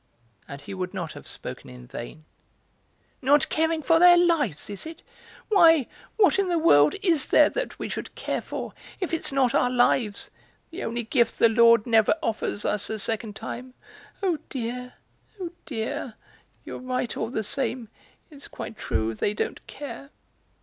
And 0.47 0.61
he 0.61 0.73
would 0.73 0.95
not 0.95 1.13
have 1.13 1.27
spoken 1.27 1.69
in 1.69 1.85
vain. 1.85 2.25
"Not 3.21 3.49
caring 3.49 3.83
for 3.83 3.99
their 3.99 4.17
lives, 4.17 4.67
is 4.67 4.87
it? 4.87 5.03
Why, 5.49 5.85
what 6.17 6.39
in 6.39 6.49
the 6.49 6.57
world 6.57 6.95
is 7.03 7.27
there 7.27 7.51
that 7.51 7.77
we 7.77 7.87
should 7.87 8.15
care 8.15 8.41
for 8.41 8.73
if 8.99 9.13
it's 9.13 9.31
not 9.31 9.53
our 9.53 9.69
lives, 9.69 10.31
the 10.71 10.83
only 10.83 11.03
gift 11.03 11.37
the 11.37 11.49
Lord 11.49 11.85
never 11.85 12.15
offers 12.23 12.65
us 12.65 12.89
a 12.89 12.97
second 12.97 13.35
time? 13.35 13.75
Oh 14.23 14.39
dear, 14.49 14.93
oh 15.39 15.51
dear; 15.67 16.15
you're 16.65 16.79
right 16.79 17.15
all 17.15 17.29
the 17.29 17.43
same; 17.43 17.87
it's 18.31 18.47
quite 18.47 18.79
true, 18.79 19.13
they 19.13 19.35
don't 19.35 19.67
care! 19.67 20.09